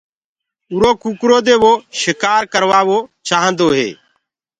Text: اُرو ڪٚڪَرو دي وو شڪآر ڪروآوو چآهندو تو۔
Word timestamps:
اُرو 0.73 0.91
ڪٚڪَرو 1.01 1.37
دي 1.47 1.55
وو 1.61 1.71
شڪآر 2.01 2.41
ڪروآوو 2.53 2.97
چآهندو 3.27 3.65
تو۔ 3.75 3.83